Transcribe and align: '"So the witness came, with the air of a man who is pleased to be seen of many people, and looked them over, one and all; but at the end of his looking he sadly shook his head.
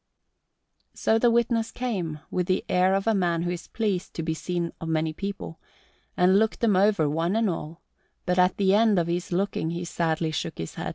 '"So 0.94 1.18
the 1.18 1.30
witness 1.30 1.70
came, 1.70 2.20
with 2.30 2.46
the 2.46 2.64
air 2.70 2.94
of 2.94 3.06
a 3.06 3.12
man 3.12 3.42
who 3.42 3.50
is 3.50 3.68
pleased 3.68 4.14
to 4.14 4.22
be 4.22 4.32
seen 4.32 4.72
of 4.80 4.88
many 4.88 5.12
people, 5.12 5.60
and 6.16 6.38
looked 6.38 6.60
them 6.60 6.74
over, 6.74 7.06
one 7.06 7.36
and 7.36 7.50
all; 7.50 7.82
but 8.24 8.38
at 8.38 8.56
the 8.56 8.72
end 8.72 8.98
of 8.98 9.08
his 9.08 9.30
looking 9.30 9.72
he 9.72 9.84
sadly 9.84 10.30
shook 10.30 10.56
his 10.56 10.76
head. 10.76 10.94